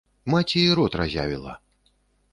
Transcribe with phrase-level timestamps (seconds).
[0.33, 1.57] Маці і рот разявіла.